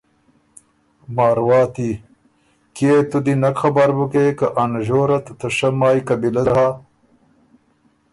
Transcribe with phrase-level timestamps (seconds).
[1.15, 1.91] مارواتی:
[2.75, 6.55] کيې تُو دی نک خبر بُکې که ا نژور ات ته شۀ مای قبیلۀ زر
[6.57, 6.67] هۀ؟